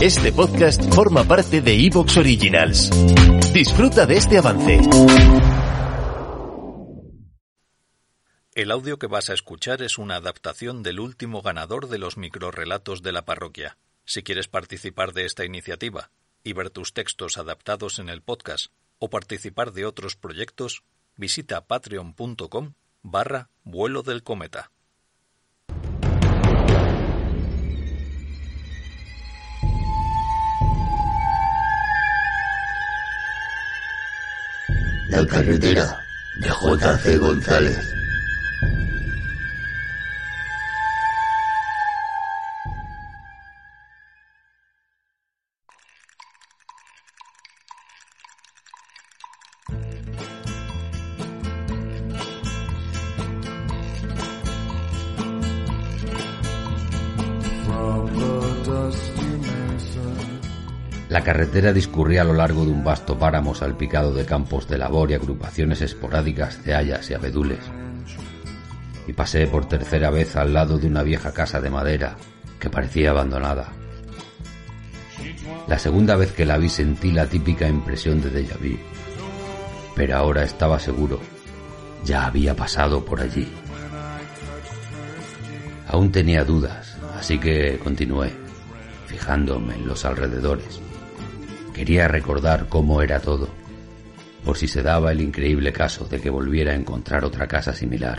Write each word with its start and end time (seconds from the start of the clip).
Este 0.00 0.30
podcast 0.30 0.94
forma 0.94 1.24
parte 1.24 1.60
de 1.60 1.74
Evox 1.74 2.18
Originals. 2.18 2.88
Disfruta 3.52 4.06
de 4.06 4.16
este 4.16 4.38
avance. 4.38 4.78
El 8.54 8.70
audio 8.70 8.96
que 9.00 9.08
vas 9.08 9.28
a 9.28 9.34
escuchar 9.34 9.82
es 9.82 9.98
una 9.98 10.14
adaptación 10.14 10.84
del 10.84 11.00
último 11.00 11.42
ganador 11.42 11.88
de 11.88 11.98
los 11.98 12.16
microrelatos 12.16 13.02
de 13.02 13.10
la 13.10 13.24
parroquia. 13.24 13.76
Si 14.04 14.22
quieres 14.22 14.46
participar 14.46 15.14
de 15.14 15.24
esta 15.24 15.44
iniciativa 15.44 16.12
y 16.44 16.52
ver 16.52 16.70
tus 16.70 16.94
textos 16.94 17.36
adaptados 17.36 17.98
en 17.98 18.08
el 18.08 18.22
podcast 18.22 18.66
o 19.00 19.10
participar 19.10 19.72
de 19.72 19.84
otros 19.84 20.14
proyectos, 20.14 20.84
visita 21.16 21.66
patreon.com 21.66 22.74
barra 23.02 23.50
vuelo 23.64 24.04
del 24.04 24.22
cometa. 24.22 24.70
La 35.08 35.24
carretera 35.26 35.98
de 36.36 36.50
J.C. 36.50 37.16
González. 37.16 37.97
La 61.18 61.24
carretera 61.24 61.72
discurría 61.72 62.20
a 62.20 62.24
lo 62.24 62.32
largo 62.32 62.64
de 62.64 62.70
un 62.70 62.84
vasto 62.84 63.18
páramo 63.18 63.52
salpicado 63.52 64.14
de 64.14 64.24
campos 64.24 64.68
de 64.68 64.78
labor 64.78 65.10
y 65.10 65.14
agrupaciones 65.14 65.80
esporádicas 65.80 66.64
de 66.64 66.76
hayas 66.76 67.10
y 67.10 67.14
abedules. 67.14 67.58
Y 69.04 69.12
pasé 69.14 69.48
por 69.48 69.66
tercera 69.66 70.10
vez 70.10 70.36
al 70.36 70.54
lado 70.54 70.78
de 70.78 70.86
una 70.86 71.02
vieja 71.02 71.32
casa 71.32 71.60
de 71.60 71.70
madera 71.70 72.16
que 72.60 72.70
parecía 72.70 73.10
abandonada. 73.10 73.72
La 75.66 75.76
segunda 75.80 76.14
vez 76.14 76.30
que 76.30 76.46
la 76.46 76.56
vi 76.56 76.68
sentí 76.68 77.10
la 77.10 77.26
típica 77.26 77.66
impresión 77.66 78.22
de 78.22 78.30
déjà 78.30 78.56
vu. 78.56 78.78
Pero 79.96 80.18
ahora 80.18 80.44
estaba 80.44 80.78
seguro. 80.78 81.18
Ya 82.04 82.26
había 82.26 82.54
pasado 82.54 83.04
por 83.04 83.20
allí. 83.20 83.48
Aún 85.88 86.12
tenía 86.12 86.44
dudas, 86.44 86.96
así 87.18 87.40
que 87.40 87.76
continué, 87.82 88.30
fijándome 89.08 89.74
en 89.74 89.88
los 89.88 90.04
alrededores. 90.04 90.80
Quería 91.78 92.08
recordar 92.08 92.68
cómo 92.68 93.02
era 93.02 93.20
todo, 93.20 93.48
por 94.44 94.58
si 94.58 94.66
se 94.66 94.82
daba 94.82 95.12
el 95.12 95.20
increíble 95.20 95.72
caso 95.72 96.06
de 96.06 96.20
que 96.20 96.28
volviera 96.28 96.72
a 96.72 96.74
encontrar 96.74 97.24
otra 97.24 97.46
casa 97.46 97.72
similar. 97.72 98.18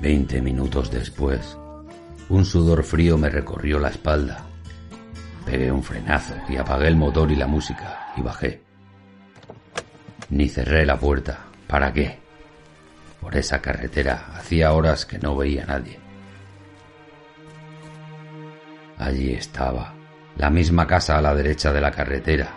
Veinte 0.00 0.40
minutos 0.40 0.88
después, 0.88 1.58
un 2.28 2.44
sudor 2.44 2.84
frío 2.84 3.18
me 3.18 3.28
recorrió 3.28 3.80
la 3.80 3.88
espalda. 3.88 4.46
Pegué 5.44 5.72
un 5.72 5.82
frenazo 5.82 6.34
y 6.48 6.58
apagué 6.58 6.86
el 6.86 6.96
motor 6.96 7.28
y 7.32 7.34
la 7.34 7.48
música 7.48 8.12
y 8.16 8.20
bajé. 8.22 8.62
Ni 10.28 10.48
cerré 10.48 10.86
la 10.86 10.96
puerta. 10.96 11.40
¿Para 11.66 11.92
qué? 11.92 12.29
Por 13.20 13.36
esa 13.36 13.60
carretera 13.60 14.32
hacía 14.34 14.72
horas 14.72 15.04
que 15.04 15.18
no 15.18 15.36
veía 15.36 15.64
a 15.64 15.66
nadie. 15.66 15.98
Allí 18.98 19.32
estaba, 19.32 19.94
la 20.36 20.50
misma 20.50 20.86
casa 20.86 21.18
a 21.18 21.22
la 21.22 21.34
derecha 21.34 21.72
de 21.72 21.80
la 21.80 21.90
carretera, 21.90 22.48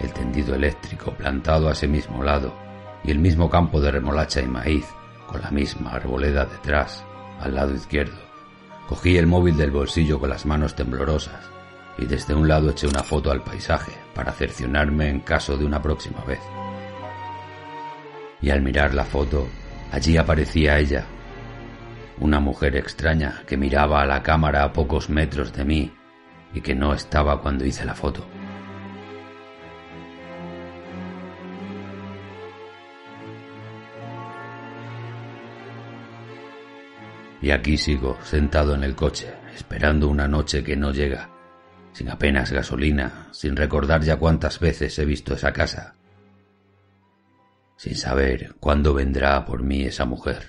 el 0.00 0.12
tendido 0.12 0.54
eléctrico 0.54 1.12
plantado 1.12 1.68
a 1.68 1.72
ese 1.72 1.86
mismo 1.86 2.22
lado 2.22 2.54
y 3.04 3.10
el 3.10 3.18
mismo 3.18 3.48
campo 3.48 3.80
de 3.80 3.90
remolacha 3.90 4.40
y 4.40 4.46
maíz 4.46 4.86
con 5.26 5.40
la 5.40 5.50
misma 5.50 5.92
arboleda 5.92 6.44
detrás, 6.44 7.04
al 7.40 7.54
lado 7.54 7.74
izquierdo. 7.74 8.18
Cogí 8.88 9.16
el 9.16 9.26
móvil 9.26 9.56
del 9.56 9.70
bolsillo 9.70 10.18
con 10.18 10.30
las 10.30 10.44
manos 10.46 10.74
temblorosas 10.74 11.48
y 11.98 12.06
desde 12.06 12.34
un 12.34 12.48
lado 12.48 12.70
eché 12.70 12.86
una 12.86 13.02
foto 13.02 13.30
al 13.30 13.42
paisaje 13.42 13.92
para 14.14 14.32
cercionarme 14.32 15.08
en 15.08 15.20
caso 15.20 15.56
de 15.56 15.64
una 15.64 15.80
próxima 15.80 16.24
vez. 16.24 16.40
Y 18.40 18.50
al 18.50 18.62
mirar 18.62 18.94
la 18.94 19.04
foto, 19.04 19.48
allí 19.90 20.16
aparecía 20.16 20.78
ella, 20.78 21.04
una 22.18 22.40
mujer 22.40 22.76
extraña 22.76 23.42
que 23.46 23.56
miraba 23.56 24.02
a 24.02 24.06
la 24.06 24.22
cámara 24.22 24.64
a 24.64 24.72
pocos 24.72 25.08
metros 25.08 25.52
de 25.52 25.64
mí 25.64 25.92
y 26.52 26.60
que 26.60 26.74
no 26.74 26.92
estaba 26.92 27.40
cuando 27.40 27.64
hice 27.64 27.84
la 27.84 27.94
foto. 27.94 28.26
Y 37.42 37.52
aquí 37.52 37.78
sigo, 37.78 38.18
sentado 38.22 38.74
en 38.74 38.84
el 38.84 38.94
coche, 38.94 39.32
esperando 39.54 40.08
una 40.08 40.28
noche 40.28 40.62
que 40.62 40.76
no 40.76 40.92
llega, 40.92 41.30
sin 41.92 42.10
apenas 42.10 42.52
gasolina, 42.52 43.28
sin 43.30 43.56
recordar 43.56 44.02
ya 44.02 44.16
cuántas 44.16 44.60
veces 44.60 44.98
he 44.98 45.06
visto 45.06 45.32
esa 45.32 45.50
casa, 45.50 45.94
sin 47.80 47.96
saber 47.96 48.56
cuándo 48.60 48.92
vendrá 48.92 49.46
por 49.46 49.62
mí 49.62 49.84
esa 49.84 50.04
mujer. 50.04 50.48